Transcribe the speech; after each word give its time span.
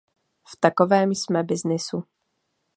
V 0.47 0.55
takovém 0.61 1.11
jsme 1.11 1.43
byznysu. 1.43 2.03